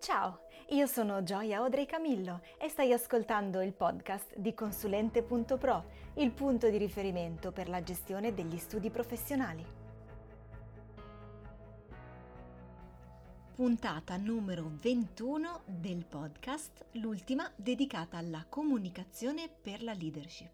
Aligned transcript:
Ciao, 0.00 0.46
io 0.70 0.86
sono 0.86 1.22
Gioia 1.22 1.58
Audrey 1.58 1.84
Camillo 1.84 2.40
e 2.58 2.70
stai 2.70 2.90
ascoltando 2.90 3.60
il 3.60 3.74
podcast 3.74 4.34
di 4.38 4.54
Consulente.pro, 4.54 5.84
il 6.14 6.32
punto 6.32 6.70
di 6.70 6.78
riferimento 6.78 7.52
per 7.52 7.68
la 7.68 7.82
gestione 7.82 8.32
degli 8.32 8.56
studi 8.56 8.88
professionali. 8.88 9.62
Puntata 13.54 14.16
numero 14.16 14.70
21 14.72 15.64
del 15.66 16.06
podcast, 16.06 16.86
l'ultima 16.92 17.52
dedicata 17.54 18.16
alla 18.16 18.46
comunicazione 18.48 19.50
per 19.50 19.82
la 19.82 19.92
leadership. 19.92 20.52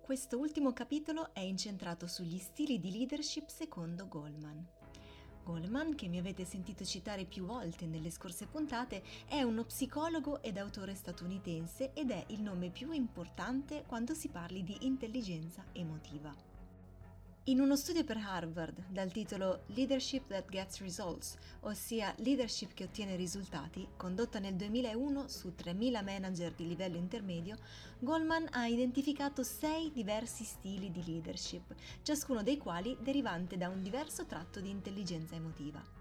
Questo 0.00 0.38
ultimo 0.38 0.72
capitolo 0.72 1.34
è 1.34 1.40
incentrato 1.40 2.06
sugli 2.06 2.38
stili 2.38 2.78
di 2.78 2.90
leadership 2.90 3.48
secondo 3.48 4.08
Goldman. 4.08 4.79
Goleman, 5.50 5.96
che 5.96 6.06
mi 6.06 6.18
avete 6.18 6.44
sentito 6.44 6.84
citare 6.84 7.24
più 7.24 7.44
volte 7.44 7.84
nelle 7.84 8.10
scorse 8.10 8.46
puntate, 8.46 9.02
è 9.26 9.42
uno 9.42 9.64
psicologo 9.64 10.40
ed 10.42 10.56
autore 10.56 10.94
statunitense 10.94 11.92
ed 11.92 12.12
è 12.12 12.24
il 12.28 12.40
nome 12.40 12.70
più 12.70 12.92
importante 12.92 13.82
quando 13.84 14.14
si 14.14 14.28
parli 14.28 14.62
di 14.62 14.76
intelligenza 14.82 15.64
emotiva. 15.72 16.59
In 17.50 17.60
uno 17.60 17.74
studio 17.74 18.04
per 18.04 18.16
Harvard 18.16 18.84
dal 18.90 19.10
titolo 19.10 19.64
Leadership 19.74 20.28
that 20.28 20.48
Gets 20.48 20.78
Results, 20.78 21.36
ossia 21.62 22.14
leadership 22.18 22.74
che 22.74 22.84
ottiene 22.84 23.16
risultati, 23.16 23.84
condotta 23.96 24.38
nel 24.38 24.54
2001 24.54 25.26
su 25.26 25.52
3.000 25.58 26.04
manager 26.04 26.52
di 26.52 26.68
livello 26.68 26.96
intermedio, 26.96 27.56
Goldman 27.98 28.46
ha 28.52 28.66
identificato 28.66 29.42
sei 29.42 29.90
diversi 29.92 30.44
stili 30.44 30.92
di 30.92 31.02
leadership, 31.04 31.74
ciascuno 32.02 32.44
dei 32.44 32.56
quali 32.56 32.96
derivante 33.00 33.56
da 33.56 33.68
un 33.68 33.82
diverso 33.82 34.26
tratto 34.26 34.60
di 34.60 34.70
intelligenza 34.70 35.34
emotiva. 35.34 35.99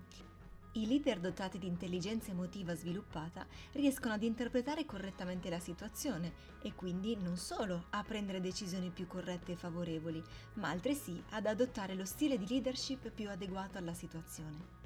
I 0.80 0.88
leader 0.88 1.20
dotati 1.20 1.58
di 1.58 1.68
intelligenza 1.68 2.32
emotiva 2.32 2.74
sviluppata 2.74 3.46
riescono 3.74 4.14
ad 4.14 4.24
interpretare 4.24 4.86
correttamente 4.86 5.50
la 5.50 5.60
situazione 5.60 6.32
e 6.62 6.74
quindi 6.74 7.18
non 7.18 7.36
solo 7.36 7.88
a 7.90 8.02
prendere 8.02 8.40
decisioni 8.40 8.90
più 8.90 9.06
corrette 9.06 9.52
e 9.52 9.56
favorevoli, 9.58 10.24
ma 10.54 10.70
altresì 10.70 11.22
ad 11.32 11.48
adottare 11.48 11.96
lo 11.96 12.06
stile 12.06 12.38
di 12.38 12.48
leadership 12.48 13.12
più 13.12 13.30
adeguato 13.30 13.78
alla 13.78 13.94
situazione. 13.94 14.78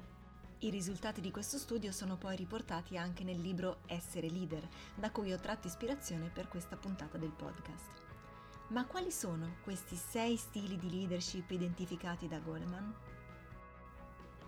I 0.58 0.70
risultati 0.70 1.20
di 1.20 1.30
questo 1.30 1.58
studio 1.58 1.92
sono 1.92 2.16
poi 2.16 2.34
riportati 2.34 2.96
anche 2.96 3.22
nel 3.22 3.40
libro 3.40 3.82
Essere 3.86 4.28
leader, 4.28 4.68
da 4.96 5.12
cui 5.12 5.32
ho 5.32 5.38
tratto 5.38 5.68
ispirazione 5.68 6.28
per 6.28 6.48
questa 6.48 6.76
puntata 6.76 7.18
del 7.18 7.30
podcast. 7.30 8.02
Ma 8.70 8.84
quali 8.84 9.12
sono 9.12 9.58
questi 9.62 9.94
sei 9.94 10.36
stili 10.36 10.76
di 10.76 10.90
leadership 10.90 11.48
identificati 11.52 12.26
da 12.26 12.40
Goleman? 12.40 12.94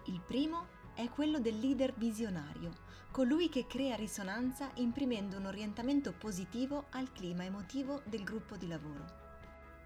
Il 0.07 0.21
primo 0.21 0.76
è 0.97 1.11
quello 1.11 1.39
del 1.39 1.59
leader 1.59 1.93
visionario, 1.95 2.73
colui 3.11 3.51
che 3.51 3.67
crea 3.67 3.97
risonanza 3.97 4.71
imprimendo 4.77 5.37
un 5.37 5.45
orientamento 5.45 6.15
positivo 6.15 6.87
al 6.93 7.13
clima 7.13 7.45
emotivo 7.45 8.01
del 8.07 8.25
gruppo 8.25 8.57
di 8.57 8.67
lavoro. 8.67 9.25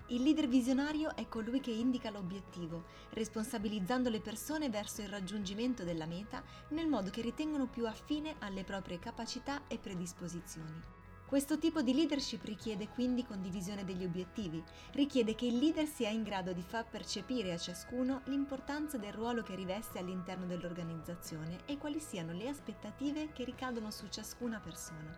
Il 0.07 0.23
leader 0.23 0.47
visionario 0.47 1.17
è 1.17 1.27
colui 1.27 1.61
che 1.61 1.73
indica 1.73 2.11
l'obiettivo, 2.11 2.85
responsabilizzando 3.11 4.09
le 4.09 4.21
persone 4.21 4.71
verso 4.71 5.03
il 5.03 5.09
raggiungimento 5.09 5.83
della 5.83 6.07
meta 6.07 6.45
nel 6.69 6.87
modo 6.87 7.11
che 7.11 7.23
ritengono 7.23 7.67
più 7.67 7.89
affine 7.89 8.37
alle 8.39 8.63
proprie 8.63 9.01
capacità 9.01 9.63
e 9.67 9.79
predisposizioni. 9.79 11.00
Questo 11.31 11.59
tipo 11.59 11.81
di 11.81 11.95
leadership 11.95 12.43
richiede 12.43 12.89
quindi 12.89 13.25
condivisione 13.25 13.85
degli 13.85 14.03
obiettivi, 14.03 14.61
richiede 14.95 15.37
che 15.37 15.47
il 15.47 15.59
leader 15.59 15.87
sia 15.87 16.09
in 16.09 16.25
grado 16.25 16.53
di 16.53 16.61
far 16.61 16.89
percepire 16.89 17.53
a 17.53 17.57
ciascuno 17.57 18.23
l'importanza 18.25 18.99
del 18.99 19.13
ruolo 19.13 19.45
che 19.45 19.55
riveste 19.55 20.01
all'interno 20.01 20.45
dell'organizzazione 20.47 21.61
e 21.67 21.79
quali 21.79 22.01
siano 22.01 22.33
le 22.33 22.49
aspettative 22.49 23.31
che 23.31 23.45
ricadono 23.45 23.93
su 23.93 24.09
ciascuna 24.09 24.59
persona. 24.59 25.17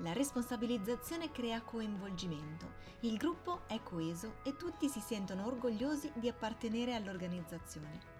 La 0.00 0.12
responsabilizzazione 0.12 1.30
crea 1.30 1.62
coinvolgimento, 1.62 2.74
il 3.00 3.16
gruppo 3.16 3.62
è 3.66 3.80
coeso 3.82 4.34
e 4.42 4.56
tutti 4.56 4.90
si 4.90 5.00
sentono 5.00 5.46
orgogliosi 5.46 6.12
di 6.16 6.28
appartenere 6.28 6.94
all'organizzazione. 6.94 8.13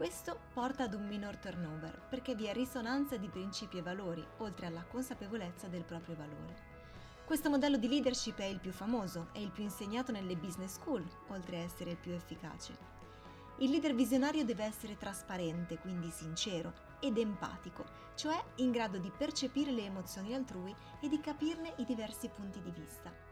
Questo 0.00 0.40
porta 0.54 0.84
ad 0.84 0.94
un 0.94 1.06
minor 1.06 1.36
turnover 1.36 2.06
perché 2.08 2.34
vi 2.34 2.46
è 2.46 2.54
risonanza 2.54 3.18
di 3.18 3.28
principi 3.28 3.76
e 3.76 3.82
valori, 3.82 4.26
oltre 4.38 4.64
alla 4.64 4.82
consapevolezza 4.82 5.66
del 5.66 5.84
proprio 5.84 6.16
valore. 6.16 6.56
Questo 7.26 7.50
modello 7.50 7.76
di 7.76 7.86
leadership 7.86 8.38
è 8.38 8.46
il 8.46 8.60
più 8.60 8.72
famoso 8.72 9.28
e 9.34 9.42
il 9.42 9.50
più 9.50 9.62
insegnato 9.62 10.10
nelle 10.10 10.38
business 10.38 10.76
school, 10.76 11.06
oltre 11.28 11.58
a 11.58 11.64
essere 11.64 11.90
il 11.90 11.98
più 11.98 12.12
efficace. 12.12 12.74
Il 13.58 13.68
leader 13.68 13.94
visionario 13.94 14.42
deve 14.42 14.64
essere 14.64 14.96
trasparente, 14.96 15.76
quindi 15.76 16.08
sincero, 16.08 16.72
ed 16.98 17.18
empatico, 17.18 17.84
cioè 18.14 18.42
in 18.54 18.70
grado 18.70 18.96
di 18.96 19.12
percepire 19.14 19.70
le 19.70 19.84
emozioni 19.84 20.34
altrui 20.34 20.74
e 21.02 21.08
di 21.10 21.20
capirne 21.20 21.74
i 21.76 21.84
diversi 21.84 22.30
punti 22.30 22.62
di 22.62 22.70
vista. 22.70 23.29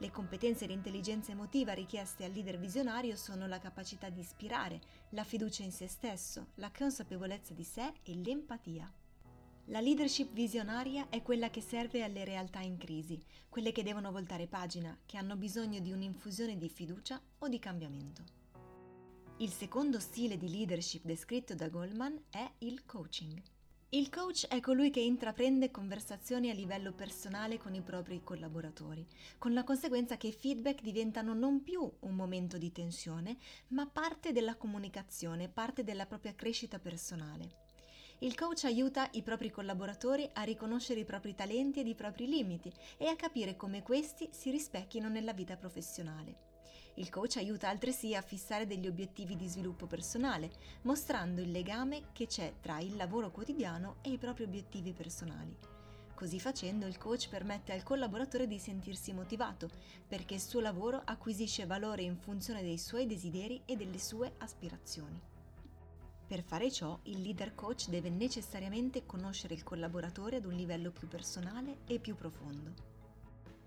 Le 0.00 0.10
competenze 0.10 0.66
di 0.66 0.72
intelligenza 0.72 1.32
emotiva 1.32 1.74
richieste 1.74 2.24
al 2.24 2.32
leader 2.32 2.58
visionario 2.58 3.16
sono 3.16 3.46
la 3.46 3.58
capacità 3.58 4.08
di 4.08 4.20
ispirare, 4.20 4.80
la 5.10 5.24
fiducia 5.24 5.62
in 5.62 5.72
se 5.72 5.88
stesso, 5.88 6.52
la 6.54 6.70
consapevolezza 6.74 7.52
di 7.52 7.64
sé 7.64 7.92
e 8.02 8.14
l'empatia. 8.14 8.90
La 9.66 9.80
leadership 9.80 10.32
visionaria 10.32 11.10
è 11.10 11.20
quella 11.20 11.50
che 11.50 11.60
serve 11.60 12.02
alle 12.02 12.24
realtà 12.24 12.60
in 12.60 12.78
crisi, 12.78 13.22
quelle 13.50 13.72
che 13.72 13.82
devono 13.82 14.10
voltare 14.10 14.46
pagina, 14.46 14.96
che 15.04 15.18
hanno 15.18 15.36
bisogno 15.36 15.80
di 15.80 15.92
un'infusione 15.92 16.56
di 16.56 16.70
fiducia 16.70 17.20
o 17.40 17.48
di 17.48 17.58
cambiamento. 17.58 18.24
Il 19.36 19.50
secondo 19.50 20.00
stile 20.00 20.38
di 20.38 20.48
leadership 20.48 21.04
descritto 21.04 21.54
da 21.54 21.68
Goldman 21.68 22.18
è 22.30 22.50
il 22.60 22.86
coaching. 22.86 23.38
Il 23.92 24.08
coach 24.08 24.46
è 24.46 24.60
colui 24.60 24.90
che 24.90 25.00
intraprende 25.00 25.72
conversazioni 25.72 26.48
a 26.48 26.54
livello 26.54 26.92
personale 26.92 27.58
con 27.58 27.74
i 27.74 27.80
propri 27.80 28.22
collaboratori, 28.22 29.04
con 29.36 29.52
la 29.52 29.64
conseguenza 29.64 30.16
che 30.16 30.28
i 30.28 30.32
feedback 30.32 30.80
diventano 30.80 31.34
non 31.34 31.64
più 31.64 31.92
un 31.98 32.14
momento 32.14 32.56
di 32.56 32.70
tensione, 32.70 33.36
ma 33.70 33.88
parte 33.88 34.30
della 34.30 34.54
comunicazione, 34.54 35.48
parte 35.48 35.82
della 35.82 36.06
propria 36.06 36.36
crescita 36.36 36.78
personale. 36.78 37.66
Il 38.20 38.36
coach 38.36 38.62
aiuta 38.62 39.08
i 39.14 39.22
propri 39.22 39.50
collaboratori 39.50 40.30
a 40.34 40.42
riconoscere 40.42 41.00
i 41.00 41.04
propri 41.04 41.34
talenti 41.34 41.80
ed 41.80 41.88
i 41.88 41.96
propri 41.96 42.28
limiti 42.28 42.72
e 42.96 43.08
a 43.08 43.16
capire 43.16 43.56
come 43.56 43.82
questi 43.82 44.28
si 44.30 44.52
rispecchino 44.52 45.08
nella 45.08 45.32
vita 45.32 45.56
professionale. 45.56 46.49
Il 46.94 47.08
coach 47.08 47.36
aiuta 47.36 47.68
altresì 47.68 48.14
a 48.14 48.22
fissare 48.22 48.66
degli 48.66 48.86
obiettivi 48.86 49.36
di 49.36 49.48
sviluppo 49.48 49.86
personale, 49.86 50.50
mostrando 50.82 51.40
il 51.40 51.50
legame 51.50 52.08
che 52.12 52.26
c'è 52.26 52.54
tra 52.60 52.80
il 52.80 52.96
lavoro 52.96 53.30
quotidiano 53.30 53.96
e 54.02 54.10
i 54.10 54.18
propri 54.18 54.44
obiettivi 54.44 54.92
personali. 54.92 55.56
Così 56.14 56.38
facendo 56.38 56.86
il 56.86 56.98
coach 56.98 57.30
permette 57.30 57.72
al 57.72 57.82
collaboratore 57.82 58.46
di 58.46 58.58
sentirsi 58.58 59.14
motivato, 59.14 59.70
perché 60.06 60.34
il 60.34 60.40
suo 60.40 60.60
lavoro 60.60 61.00
acquisisce 61.02 61.64
valore 61.64 62.02
in 62.02 62.16
funzione 62.16 62.60
dei 62.60 62.76
suoi 62.76 63.06
desideri 63.06 63.62
e 63.64 63.76
delle 63.76 63.98
sue 63.98 64.34
aspirazioni. 64.36 65.18
Per 66.26 66.42
fare 66.42 66.70
ciò, 66.70 66.98
il 67.04 67.22
leader 67.22 67.54
coach 67.54 67.88
deve 67.88 68.10
necessariamente 68.10 69.06
conoscere 69.06 69.54
il 69.54 69.62
collaboratore 69.62 70.36
ad 70.36 70.44
un 70.44 70.52
livello 70.52 70.90
più 70.90 71.08
personale 71.08 71.78
e 71.86 71.98
più 71.98 72.14
profondo. 72.14 72.99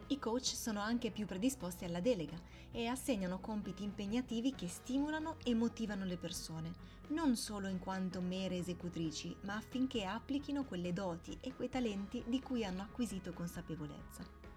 I 0.08 0.20
coach 0.20 0.46
sono 0.46 0.82
anche 0.82 1.12
più 1.12 1.26
predisposti 1.26 1.86
alla 1.86 2.02
delega 2.02 2.38
e 2.72 2.88
assegnano 2.88 3.40
compiti 3.40 3.84
impegnativi 3.84 4.54
che 4.54 4.68
stimolano 4.68 5.38
e 5.44 5.54
motivano 5.54 6.04
le 6.04 6.18
persone, 6.18 6.74
non 7.10 7.36
solo 7.36 7.68
in 7.68 7.80
quanto 7.80 8.20
mere 8.20 8.58
esecutrici, 8.58 9.36
ma 9.42 9.56
affinché 9.56 10.04
applichino 10.06 10.66
quelle 10.66 10.94
doti 10.94 11.38
e 11.42 11.54
quei 11.54 11.70
talenti 11.70 12.24
di 12.28 12.42
cui 12.42 12.66
hanno 12.66 12.82
acquisito 12.82 13.32
consapevolezza. 13.32 14.53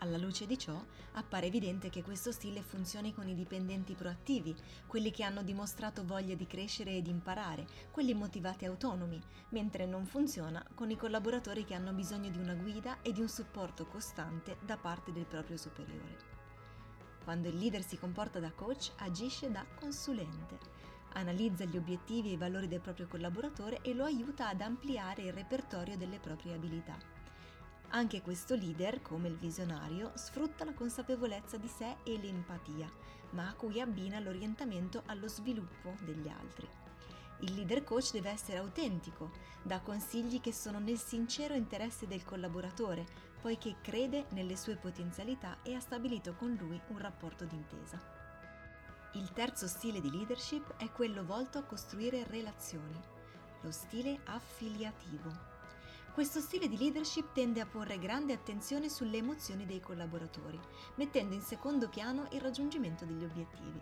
Alla 0.00 0.18
luce 0.18 0.46
di 0.46 0.58
ciò, 0.58 0.78
appare 1.12 1.46
evidente 1.46 1.88
che 1.88 2.02
questo 2.02 2.30
stile 2.30 2.60
funzioni 2.60 3.14
con 3.14 3.28
i 3.28 3.34
dipendenti 3.34 3.94
proattivi, 3.94 4.54
quelli 4.86 5.10
che 5.10 5.22
hanno 5.22 5.42
dimostrato 5.42 6.04
voglia 6.04 6.34
di 6.34 6.46
crescere 6.46 6.96
e 6.96 7.02
di 7.02 7.08
imparare, 7.08 7.66
quelli 7.90 8.12
motivati 8.12 8.64
e 8.64 8.68
autonomi, 8.68 9.18
mentre 9.50 9.86
non 9.86 10.04
funziona 10.04 10.62
con 10.74 10.90
i 10.90 10.96
collaboratori 10.96 11.64
che 11.64 11.72
hanno 11.72 11.92
bisogno 11.92 12.28
di 12.28 12.36
una 12.38 12.54
guida 12.54 13.00
e 13.00 13.12
di 13.12 13.22
un 13.22 13.28
supporto 13.28 13.86
costante 13.86 14.58
da 14.60 14.76
parte 14.76 15.12
del 15.12 15.24
proprio 15.24 15.56
superiore. 15.56 16.34
Quando 17.24 17.48
il 17.48 17.56
leader 17.56 17.82
si 17.82 17.98
comporta 17.98 18.38
da 18.38 18.52
coach, 18.52 18.92
agisce 18.98 19.50
da 19.50 19.64
consulente. 19.74 20.58
Analizza 21.14 21.64
gli 21.64 21.78
obiettivi 21.78 22.28
e 22.28 22.32
i 22.32 22.36
valori 22.36 22.68
del 22.68 22.80
proprio 22.80 23.08
collaboratore 23.08 23.80
e 23.80 23.94
lo 23.94 24.04
aiuta 24.04 24.48
ad 24.48 24.60
ampliare 24.60 25.22
il 25.22 25.32
repertorio 25.32 25.96
delle 25.96 26.18
proprie 26.18 26.54
abilità. 26.54 27.15
Anche 27.96 28.20
questo 28.20 28.54
leader, 28.54 29.00
come 29.00 29.28
il 29.28 29.36
visionario, 29.36 30.12
sfrutta 30.16 30.66
la 30.66 30.74
consapevolezza 30.74 31.56
di 31.56 31.66
sé 31.66 31.96
e 32.04 32.18
l'empatia, 32.18 32.86
ma 33.30 33.48
a 33.48 33.54
cui 33.54 33.80
abbina 33.80 34.20
l'orientamento 34.20 35.02
allo 35.06 35.28
sviluppo 35.28 35.94
degli 36.02 36.28
altri. 36.28 36.68
Il 37.40 37.54
leader 37.54 37.84
coach 37.84 38.12
deve 38.12 38.28
essere 38.28 38.58
autentico, 38.58 39.30
dà 39.62 39.80
consigli 39.80 40.42
che 40.42 40.52
sono 40.52 40.78
nel 40.78 40.98
sincero 40.98 41.54
interesse 41.54 42.06
del 42.06 42.22
collaboratore, 42.22 43.06
poiché 43.40 43.76
crede 43.80 44.26
nelle 44.32 44.58
sue 44.58 44.76
potenzialità 44.76 45.62
e 45.62 45.74
ha 45.74 45.80
stabilito 45.80 46.34
con 46.34 46.52
lui 46.52 46.78
un 46.88 46.98
rapporto 46.98 47.46
d'intesa. 47.46 47.98
Il 49.12 49.32
terzo 49.32 49.66
stile 49.66 50.02
di 50.02 50.10
leadership 50.10 50.76
è 50.76 50.90
quello 50.92 51.24
volto 51.24 51.56
a 51.56 51.62
costruire 51.62 52.24
relazioni. 52.24 53.00
lo 53.62 53.70
stile 53.72 54.20
affiliativo. 54.24 55.55
Questo 56.16 56.40
stile 56.40 56.66
di 56.66 56.78
leadership 56.78 57.34
tende 57.34 57.60
a 57.60 57.66
porre 57.66 57.98
grande 57.98 58.32
attenzione 58.32 58.88
sulle 58.88 59.18
emozioni 59.18 59.66
dei 59.66 59.80
collaboratori, 59.80 60.58
mettendo 60.94 61.34
in 61.34 61.42
secondo 61.42 61.90
piano 61.90 62.26
il 62.30 62.40
raggiungimento 62.40 63.04
degli 63.04 63.22
obiettivi. 63.22 63.78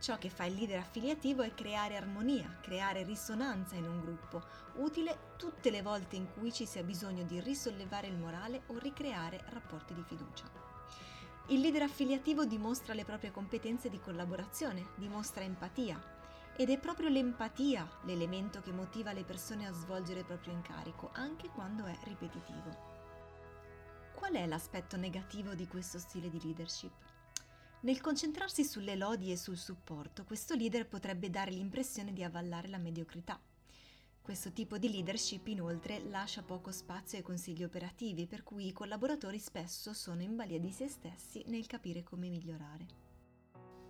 Ciò 0.00 0.16
che 0.16 0.30
fa 0.30 0.46
il 0.46 0.54
leader 0.54 0.78
affiliativo 0.78 1.42
è 1.42 1.52
creare 1.52 1.98
armonia, 1.98 2.56
creare 2.62 3.02
risonanza 3.02 3.74
in 3.74 3.86
un 3.86 4.00
gruppo, 4.00 4.42
utile 4.76 5.34
tutte 5.36 5.68
le 5.70 5.82
volte 5.82 6.16
in 6.16 6.28
cui 6.32 6.50
ci 6.50 6.64
sia 6.64 6.82
bisogno 6.82 7.24
di 7.24 7.38
risollevare 7.40 8.06
il 8.06 8.16
morale 8.16 8.62
o 8.68 8.78
ricreare 8.78 9.44
rapporti 9.50 9.92
di 9.92 10.02
fiducia. 10.02 10.50
Il 11.48 11.60
leader 11.60 11.82
affiliativo 11.82 12.46
dimostra 12.46 12.94
le 12.94 13.04
proprie 13.04 13.32
competenze 13.32 13.90
di 13.90 14.00
collaborazione, 14.00 14.92
dimostra 14.94 15.44
empatia, 15.44 16.19
ed 16.60 16.68
è 16.68 16.78
proprio 16.78 17.08
l'empatia 17.08 17.90
l'elemento 18.02 18.60
che 18.60 18.70
motiva 18.70 19.14
le 19.14 19.24
persone 19.24 19.66
a 19.66 19.72
svolgere 19.72 20.18
il 20.18 20.26
proprio 20.26 20.52
incarico, 20.52 21.08
anche 21.14 21.48
quando 21.48 21.86
è 21.86 21.96
ripetitivo. 22.04 22.76
Qual 24.14 24.34
è 24.34 24.46
l'aspetto 24.46 24.98
negativo 24.98 25.54
di 25.54 25.66
questo 25.66 25.98
stile 25.98 26.28
di 26.28 26.38
leadership? 26.42 26.92
Nel 27.80 28.02
concentrarsi 28.02 28.62
sulle 28.62 28.94
lodi 28.94 29.32
e 29.32 29.38
sul 29.38 29.56
supporto, 29.56 30.24
questo 30.24 30.54
leader 30.54 30.86
potrebbe 30.86 31.30
dare 31.30 31.50
l'impressione 31.50 32.12
di 32.12 32.22
avvallare 32.22 32.68
la 32.68 32.76
mediocrità. 32.76 33.40
Questo 34.20 34.52
tipo 34.52 34.76
di 34.76 34.90
leadership 34.90 35.46
inoltre 35.46 36.04
lascia 36.10 36.42
poco 36.42 36.72
spazio 36.72 37.16
ai 37.16 37.24
consigli 37.24 37.64
operativi, 37.64 38.26
per 38.26 38.42
cui 38.42 38.66
i 38.66 38.74
collaboratori 38.74 39.38
spesso 39.38 39.94
sono 39.94 40.20
in 40.20 40.36
balia 40.36 40.60
di 40.60 40.72
se 40.72 40.88
stessi 40.88 41.42
nel 41.46 41.66
capire 41.66 42.02
come 42.02 42.28
migliorare. 42.28 42.86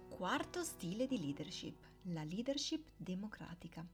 Quarto 0.08 0.62
stile 0.62 1.08
di 1.08 1.19
leadership, 1.19 1.90
la 2.05 2.25
leadership 2.25 2.88
democratica. 2.97 3.87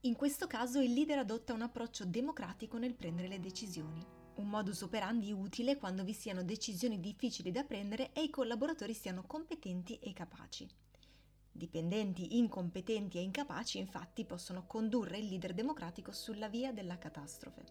In 0.00 0.14
questo 0.14 0.46
caso 0.46 0.80
il 0.80 0.92
leader 0.92 1.18
adotta 1.18 1.52
un 1.52 1.62
approccio 1.62 2.04
democratico 2.04 2.78
nel 2.78 2.94
prendere 2.94 3.28
le 3.28 3.40
decisioni, 3.40 4.04
un 4.36 4.48
modus 4.48 4.82
operandi 4.82 5.32
utile 5.32 5.76
quando 5.76 6.04
vi 6.04 6.12
siano 6.12 6.42
decisioni 6.42 7.00
difficili 7.00 7.50
da 7.50 7.62
prendere 7.62 8.12
e 8.12 8.22
i 8.22 8.30
collaboratori 8.30 8.92
siano 8.92 9.24
competenti 9.26 9.98
e 9.98 10.12
capaci. 10.12 10.68
Dipendenti 11.50 12.36
incompetenti 12.36 13.18
e 13.18 13.22
incapaci 13.22 13.78
infatti 13.78 14.24
possono 14.24 14.66
condurre 14.66 15.18
il 15.18 15.28
leader 15.28 15.54
democratico 15.54 16.10
sulla 16.10 16.48
via 16.48 16.72
della 16.72 16.98
catastrofe. 16.98 17.64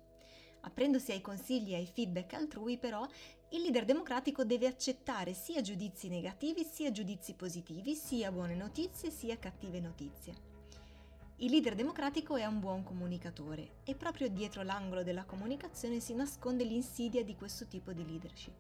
Apprendosi 0.62 1.12
ai 1.12 1.20
consigli 1.20 1.74
e 1.74 1.76
ai 1.76 1.86
feedback 1.86 2.34
altrui, 2.34 2.78
però, 2.78 3.06
il 3.54 3.62
leader 3.62 3.86
democratico 3.86 4.44
deve 4.44 4.66
accettare 4.66 5.36
sia 5.36 5.62
giudizi 5.62 6.10
negativi 6.10 6.64
sia 6.64 6.92
giudizi 6.92 7.36
positivi, 7.36 7.94
sia 7.94 8.32
buone 8.32 8.56
notizie 8.56 9.12
sia 9.12 9.38
cattive 9.38 9.80
notizie. 9.80 10.34
Il 11.38 11.52
leader 11.52 11.76
democratico 11.76 12.36
è 12.36 12.46
un 12.46 12.60
buon 12.60 12.82
comunicatore 12.82 13.76
e 13.84 13.94
proprio 13.94 14.28
dietro 14.30 14.64
l'angolo 14.64 15.04
della 15.04 15.26
comunicazione 15.26 16.00
si 16.00 16.16
nasconde 16.16 16.64
l'insidia 16.64 17.24
di 17.24 17.36
questo 17.36 17.68
tipo 17.68 17.94
di 17.94 18.04
leadership. 18.04 18.56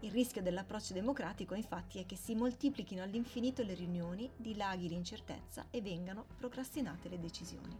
Il 0.00 0.10
rischio 0.10 0.42
dell'approccio 0.42 0.94
democratico 0.94 1.54
infatti 1.54 2.00
è 2.00 2.06
che 2.06 2.16
si 2.16 2.34
moltiplichino 2.34 3.04
all'infinito 3.04 3.62
le 3.62 3.74
riunioni, 3.74 4.28
dilaghi 4.36 4.88
l'incertezza 4.88 5.66
e 5.70 5.80
vengano 5.80 6.26
procrastinate 6.38 7.08
le 7.08 7.20
decisioni. 7.20 7.78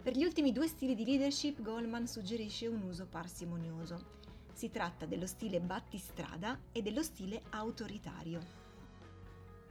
Per 0.00 0.16
gli 0.16 0.22
ultimi 0.22 0.52
due 0.52 0.68
stili 0.68 0.94
di 0.94 1.04
leadership 1.04 1.60
Goldman 1.62 2.06
suggerisce 2.06 2.68
un 2.68 2.82
uso 2.82 3.06
parsimonioso. 3.06 4.22
Si 4.54 4.70
tratta 4.70 5.04
dello 5.04 5.26
stile 5.26 5.60
battistrada 5.60 6.58
e 6.70 6.80
dello 6.80 7.02
stile 7.02 7.42
autoritario. 7.50 8.62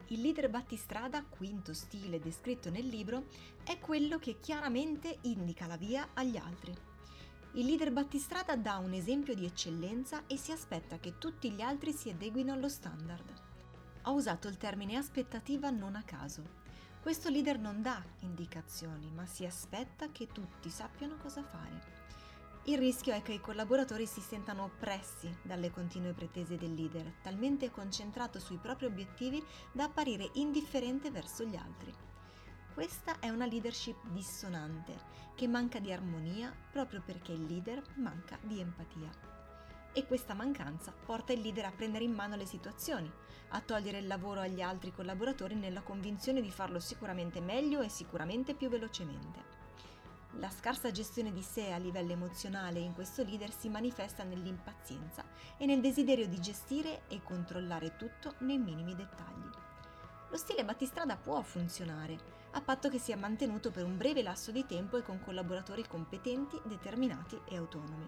Il 0.07 0.19
leader 0.19 0.49
battistrada, 0.49 1.23
quinto 1.23 1.73
stile 1.73 2.19
descritto 2.19 2.69
nel 2.69 2.85
libro, 2.85 3.27
è 3.63 3.79
quello 3.79 4.19
che 4.19 4.41
chiaramente 4.41 5.19
indica 5.21 5.67
la 5.67 5.77
via 5.77 6.09
agli 6.13 6.35
altri. 6.35 6.75
Il 7.53 7.65
leader 7.65 7.93
battistrada 7.93 8.57
dà 8.57 8.75
un 8.77 8.91
esempio 8.91 9.33
di 9.33 9.45
eccellenza 9.45 10.23
e 10.27 10.35
si 10.35 10.51
aspetta 10.51 10.99
che 10.99 11.17
tutti 11.17 11.49
gli 11.49 11.61
altri 11.61 11.93
si 11.93 12.09
adeguino 12.09 12.51
allo 12.51 12.67
standard. 12.67 13.33
Ho 14.03 14.11
usato 14.11 14.49
il 14.49 14.57
termine 14.57 14.97
aspettativa 14.97 15.69
non 15.69 15.95
a 15.95 16.03
caso. 16.03 16.61
Questo 17.01 17.29
leader 17.29 17.57
non 17.57 17.81
dà 17.81 18.03
indicazioni, 18.19 19.09
ma 19.11 19.25
si 19.25 19.45
aspetta 19.45 20.11
che 20.11 20.27
tutti 20.27 20.69
sappiano 20.69 21.15
cosa 21.15 21.41
fare. 21.41 22.02
Il 22.65 22.77
rischio 22.77 23.13
è 23.13 23.21
che 23.21 23.33
i 23.33 23.41
collaboratori 23.41 24.05
si 24.05 24.21
sentano 24.21 24.63
oppressi 24.63 25.29
dalle 25.41 25.69
continue 25.69 26.13
pretese 26.13 26.55
del 26.55 26.73
leader, 26.73 27.15
talmente 27.21 27.69
concentrato 27.69 28.39
sui 28.39 28.55
propri 28.55 28.85
obiettivi 28.85 29.43
da 29.73 29.83
apparire 29.83 30.29
indifferente 30.35 31.11
verso 31.11 31.43
gli 31.43 31.57
altri. 31.57 31.93
Questa 32.73 33.19
è 33.19 33.27
una 33.27 33.45
leadership 33.45 34.07
dissonante, 34.07 34.97
che 35.35 35.45
manca 35.45 35.79
di 35.79 35.91
armonia 35.91 36.55
proprio 36.71 37.01
perché 37.05 37.33
il 37.33 37.43
leader 37.43 37.83
manca 37.95 38.39
di 38.41 38.61
empatia 38.61 39.09
e 39.91 40.07
questa 40.07 40.33
mancanza 40.33 40.93
porta 41.05 41.33
il 41.33 41.41
leader 41.41 41.65
a 41.65 41.71
prendere 41.71 42.05
in 42.05 42.13
mano 42.13 42.37
le 42.37 42.45
situazioni, 42.45 43.11
a 43.49 43.59
togliere 43.59 43.97
il 43.97 44.07
lavoro 44.07 44.39
agli 44.39 44.61
altri 44.61 44.93
collaboratori 44.93 45.55
nella 45.55 45.81
convinzione 45.81 46.39
di 46.39 46.49
farlo 46.49 46.79
sicuramente 46.79 47.41
meglio 47.41 47.81
e 47.81 47.89
sicuramente 47.89 48.55
più 48.55 48.69
velocemente. 48.69 49.62
La 50.37 50.49
scarsa 50.49 50.89
gestione 50.89 51.31
di 51.31 51.43
sé 51.43 51.71
a 51.71 51.77
livello 51.77 52.11
emozionale 52.11 52.79
in 52.79 52.93
questo 52.93 53.23
leader 53.23 53.51
si 53.51 53.69
manifesta 53.69 54.23
nell'impazienza 54.23 55.23
e 55.57 55.65
nel 55.67 55.79
desiderio 55.79 56.27
di 56.27 56.39
gestire 56.39 57.03
e 57.07 57.21
controllare 57.21 57.95
tutto 57.97 58.33
nei 58.39 58.57
minimi 58.57 58.95
dettagli. 58.95 59.49
Lo 60.29 60.37
stile 60.37 60.65
battistrada 60.65 61.17
può 61.17 61.39
funzionare, 61.43 62.17
a 62.51 62.61
patto 62.61 62.89
che 62.89 62.97
sia 62.97 63.15
mantenuto 63.15 63.69
per 63.69 63.85
un 63.85 63.95
breve 63.95 64.23
lasso 64.23 64.51
di 64.51 64.65
tempo 64.65 64.97
e 64.97 65.03
con 65.03 65.21
collaboratori 65.23 65.87
competenti, 65.87 66.59
determinati 66.65 67.39
e 67.45 67.55
autonomi 67.55 68.07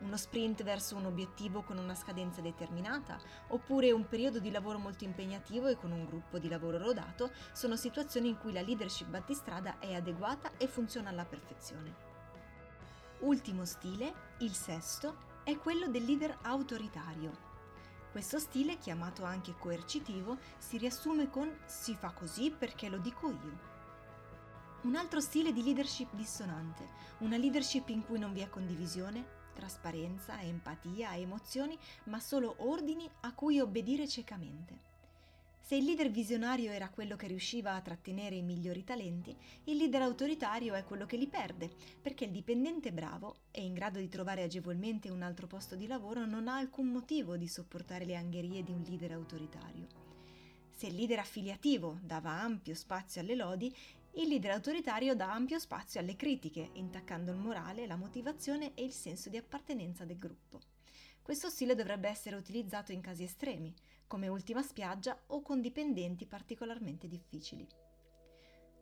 uno 0.00 0.16
sprint 0.16 0.62
verso 0.62 0.96
un 0.96 1.06
obiettivo 1.06 1.62
con 1.62 1.78
una 1.78 1.94
scadenza 1.94 2.40
determinata, 2.40 3.18
oppure 3.48 3.92
un 3.92 4.06
periodo 4.06 4.38
di 4.38 4.50
lavoro 4.50 4.78
molto 4.78 5.04
impegnativo 5.04 5.68
e 5.68 5.76
con 5.76 5.90
un 5.90 6.04
gruppo 6.04 6.38
di 6.38 6.48
lavoro 6.48 6.78
rodato, 6.78 7.30
sono 7.52 7.76
situazioni 7.76 8.28
in 8.28 8.38
cui 8.38 8.52
la 8.52 8.60
leadership 8.60 9.08
battistrada 9.08 9.78
è 9.78 9.94
adeguata 9.94 10.52
e 10.56 10.66
funziona 10.66 11.08
alla 11.08 11.24
perfezione. 11.24 11.94
Ultimo 13.20 13.64
stile, 13.64 14.34
il 14.40 14.52
sesto, 14.52 15.34
è 15.42 15.56
quello 15.56 15.88
del 15.88 16.04
leader 16.04 16.36
autoritario. 16.42 17.44
Questo 18.10 18.38
stile, 18.38 18.78
chiamato 18.78 19.24
anche 19.24 19.54
coercitivo, 19.58 20.38
si 20.58 20.76
riassume 20.76 21.30
con 21.30 21.54
si 21.66 21.94
fa 21.94 22.12
così 22.12 22.50
perché 22.50 22.88
lo 22.88 22.98
dico 22.98 23.28
io. 23.28 23.74
Un 24.82 24.94
altro 24.96 25.20
stile 25.20 25.52
di 25.52 25.62
leadership 25.62 26.12
dissonante, 26.12 26.88
una 27.18 27.36
leadership 27.36 27.88
in 27.88 28.04
cui 28.04 28.18
non 28.18 28.32
vi 28.32 28.40
è 28.40 28.48
condivisione, 28.48 29.35
trasparenza, 29.56 30.40
empatia, 30.42 31.16
emozioni, 31.16 31.76
ma 32.04 32.20
solo 32.20 32.56
ordini 32.58 33.08
a 33.22 33.32
cui 33.32 33.58
obbedire 33.58 34.06
ciecamente. 34.06 34.94
Se 35.66 35.74
il 35.74 35.84
leader 35.84 36.12
visionario 36.12 36.70
era 36.70 36.90
quello 36.90 37.16
che 37.16 37.26
riusciva 37.26 37.74
a 37.74 37.80
trattenere 37.80 38.36
i 38.36 38.42
migliori 38.42 38.84
talenti, 38.84 39.34
il 39.64 39.76
leader 39.76 40.02
autoritario 40.02 40.74
è 40.74 40.84
quello 40.84 41.06
che 41.06 41.16
li 41.16 41.26
perde, 41.26 41.68
perché 42.00 42.26
il 42.26 42.30
dipendente 42.30 42.92
bravo 42.92 43.38
e 43.50 43.64
in 43.64 43.74
grado 43.74 43.98
di 43.98 44.08
trovare 44.08 44.44
agevolmente 44.44 45.10
un 45.10 45.22
altro 45.22 45.48
posto 45.48 45.74
di 45.74 45.88
lavoro 45.88 46.24
non 46.24 46.46
ha 46.46 46.56
alcun 46.56 46.86
motivo 46.86 47.36
di 47.36 47.48
sopportare 47.48 48.04
le 48.04 48.14
angherie 48.14 48.62
di 48.62 48.70
un 48.70 48.84
leader 48.86 49.10
autoritario. 49.10 49.88
Se 50.70 50.86
il 50.86 50.94
leader 50.94 51.18
affiliativo 51.18 51.98
dava 52.00 52.30
ampio 52.30 52.74
spazio 52.76 53.20
alle 53.20 53.34
lodi, 53.34 53.74
il 54.18 54.28
leader 54.28 54.52
autoritario 54.52 55.14
dà 55.14 55.30
ampio 55.32 55.58
spazio 55.58 56.00
alle 56.00 56.16
critiche, 56.16 56.70
intaccando 56.72 57.32
il 57.32 57.36
morale, 57.36 57.86
la 57.86 57.96
motivazione 57.96 58.72
e 58.74 58.82
il 58.82 58.92
senso 58.92 59.28
di 59.28 59.36
appartenenza 59.36 60.06
del 60.06 60.18
gruppo. 60.18 60.60
Questo 61.20 61.50
stile 61.50 61.74
dovrebbe 61.74 62.08
essere 62.08 62.34
utilizzato 62.34 62.92
in 62.92 63.02
casi 63.02 63.24
estremi, 63.24 63.74
come 64.06 64.28
ultima 64.28 64.62
spiaggia 64.62 65.20
o 65.26 65.42
con 65.42 65.60
dipendenti 65.60 66.24
particolarmente 66.24 67.08
difficili. 67.08 67.85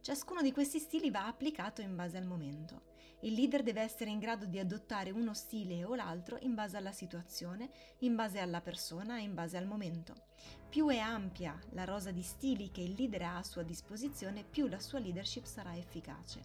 Ciascuno 0.05 0.43
di 0.43 0.53
questi 0.53 0.81
stili 0.81 1.11
va 1.11 1.27
applicato 1.27 1.81
in 1.81 1.97
base 1.97 2.19
al 2.19 2.27
momento. 2.27 2.93
Il 3.21 3.33
leader 3.33 3.63
deve 3.63 3.81
essere 3.81 4.11
in 4.11 4.19
grado 4.19 4.45
di 4.45 4.59
adottare 4.59 5.11
uno 5.11 5.33
stile 5.33 5.83
o 5.83 5.95
l'altro 5.95 6.37
in 6.43 6.55
base 6.55 6.77
alla 6.77 6.93
situazione, 6.93 7.71
in 8.01 8.15
base 8.15 8.39
alla 8.39 8.61
persona 8.61 9.17
e 9.17 9.23
in 9.23 9.33
base 9.33 9.57
al 9.57 9.65
momento. 9.65 10.27
Più 10.69 10.89
è 10.89 10.99
ampia 10.99 11.59
la 11.71 11.85
rosa 11.85 12.11
di 12.11 12.21
stili 12.21 12.71
che 12.71 12.83
il 12.83 12.93
leader 12.99 13.23
ha 13.23 13.39
a 13.39 13.43
sua 13.43 13.63
disposizione, 13.63 14.45
più 14.45 14.67
la 14.67 14.79
sua 14.79 14.99
leadership 14.99 15.47
sarà 15.47 15.75
efficace. 15.75 16.43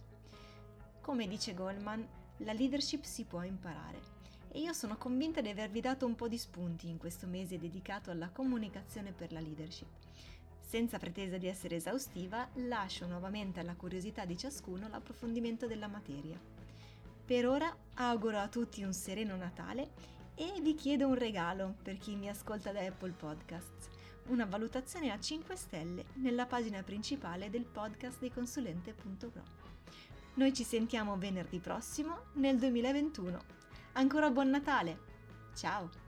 Come 1.02 1.28
dice 1.28 1.52
Goldman, 1.52 2.08
la 2.38 2.54
leadership 2.54 3.04
si 3.04 3.24
può 3.26 3.42
imparare 3.42 4.00
e 4.52 4.60
io 4.60 4.72
sono 4.72 4.96
convinta 4.96 5.42
di 5.42 5.50
avervi 5.50 5.82
dato 5.82 6.06
un 6.06 6.14
po' 6.14 6.28
di 6.28 6.38
spunti 6.38 6.88
in 6.88 6.96
questo 6.96 7.26
mese 7.26 7.58
dedicato 7.58 8.10
alla 8.10 8.30
comunicazione 8.30 9.12
per 9.12 9.32
la 9.32 9.40
leadership. 9.40 9.88
Senza 10.70 10.98
pretesa 10.98 11.36
di 11.36 11.48
essere 11.48 11.74
esaustiva, 11.74 12.48
lascio 12.68 13.04
nuovamente 13.08 13.58
alla 13.58 13.74
curiosità 13.74 14.24
di 14.24 14.38
ciascuno 14.38 14.86
l'approfondimento 14.86 15.66
della 15.66 15.88
materia. 15.88 16.38
Per 17.24 17.48
ora 17.48 17.76
auguro 17.94 18.38
a 18.38 18.46
tutti 18.46 18.84
un 18.84 18.92
sereno 18.92 19.34
Natale 19.34 19.90
e 20.36 20.60
vi 20.62 20.76
chiedo 20.76 21.08
un 21.08 21.16
regalo 21.16 21.74
per 21.82 21.98
chi 21.98 22.14
mi 22.14 22.28
ascolta 22.28 22.70
da 22.70 22.86
Apple 22.86 23.10
Podcasts, 23.10 23.88
una 24.28 24.44
valutazione 24.44 25.10
a 25.10 25.18
5 25.18 25.56
stelle 25.56 26.04
nella 26.14 26.46
pagina 26.46 26.84
principale 26.84 27.50
del 27.50 27.64
podcast 27.64 28.20
di 28.20 28.30
consulente.pro. 28.30 29.42
Noi 30.34 30.54
ci 30.54 30.62
sentiamo 30.62 31.18
venerdì 31.18 31.58
prossimo 31.58 32.26
nel 32.34 32.56
2021. 32.58 33.40
Ancora 33.94 34.30
buon 34.30 34.50
Natale! 34.50 35.00
Ciao! 35.52 35.99